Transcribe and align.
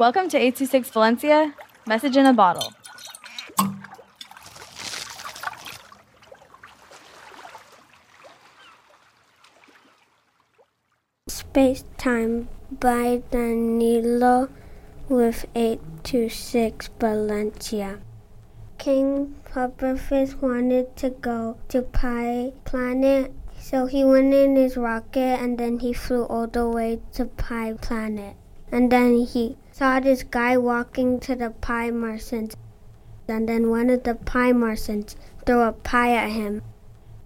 Welcome 0.00 0.30
to 0.30 0.38
826 0.38 0.88
Valencia, 0.92 1.54
message 1.86 2.16
in 2.16 2.24
a 2.24 2.32
bottle. 2.32 2.72
Space 11.28 11.84
Time 11.98 12.48
by 12.72 13.20
Danilo 13.30 14.48
with 15.10 15.44
826 15.54 16.88
Valencia. 16.98 17.98
King 18.78 19.34
Pufferfish 19.44 20.34
wanted 20.40 20.96
to 20.96 21.10
go 21.10 21.58
to 21.68 21.82
Pi 21.82 22.54
Planet, 22.64 23.34
so 23.58 23.84
he 23.84 24.02
went 24.02 24.32
in 24.32 24.56
his 24.56 24.78
rocket 24.78 25.36
and 25.42 25.58
then 25.58 25.80
he 25.80 25.92
flew 25.92 26.24
all 26.24 26.46
the 26.46 26.66
way 26.66 27.00
to 27.12 27.26
Pi 27.26 27.74
Planet. 27.74 28.36
And 28.72 28.90
then 28.90 29.26
he 29.26 29.56
saw 29.80 29.98
this 29.98 30.22
guy 30.22 30.58
walking 30.58 31.18
to 31.18 31.34
the 31.34 31.48
pie 31.48 31.90
Martians. 31.90 32.54
And 33.26 33.48
then 33.48 33.70
one 33.70 33.88
of 33.88 34.02
the 34.02 34.14
pie 34.14 34.52
Martians 34.52 35.16
threw 35.46 35.62
a 35.62 35.72
pie 35.72 36.14
at 36.14 36.32
him. 36.32 36.60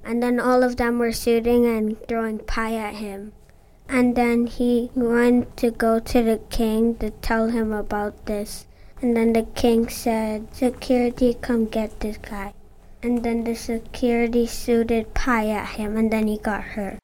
And 0.04 0.22
then 0.22 0.38
all 0.38 0.62
of 0.62 0.76
them 0.76 1.00
were 1.00 1.10
shooting 1.10 1.66
and 1.66 1.98
throwing 2.06 2.38
pie 2.38 2.76
at 2.76 2.94
him. 2.94 3.32
And 3.88 4.14
then 4.14 4.46
he 4.46 4.92
went 4.94 5.56
to 5.56 5.72
go 5.72 5.98
to 5.98 6.22
the 6.22 6.38
king 6.48 6.94
to 6.98 7.10
tell 7.10 7.48
him 7.48 7.72
about 7.72 8.26
this. 8.26 8.66
And 9.02 9.16
then 9.16 9.32
the 9.32 9.48
king 9.56 9.88
said, 9.88 10.54
Security, 10.54 11.34
come 11.34 11.66
get 11.66 11.98
this 11.98 12.18
guy. 12.18 12.54
And 13.02 13.24
then 13.24 13.42
the 13.42 13.56
security 13.56 14.46
shooted 14.46 15.12
pie 15.12 15.48
at 15.48 15.74
him, 15.74 15.96
and 15.96 16.12
then 16.12 16.28
he 16.28 16.38
got 16.38 16.62
hurt. 16.62 17.03